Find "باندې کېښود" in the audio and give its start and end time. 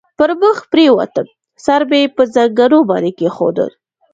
2.89-3.57